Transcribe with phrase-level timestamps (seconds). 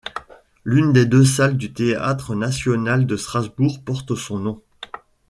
[0.65, 4.63] L'une des deux salles du Théâtre national de Strasbourg porte son nom.